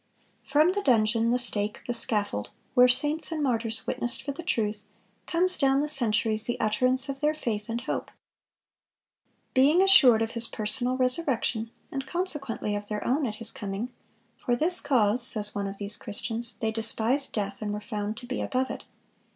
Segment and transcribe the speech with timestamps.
[0.45, 4.41] (466) From the dungeon, the stake, the scaffold, where saints and martyrs witnessed for the
[4.41, 4.83] truth,
[5.27, 8.09] comes down the centuries the utterance of their faith and hope.
[9.53, 13.93] Being "assured of His personal resurrection, and consequently of their own at His coming,
[14.43, 18.25] for this cause," says one of these Christians, "they despised death, and were found to
[18.25, 18.85] be above it."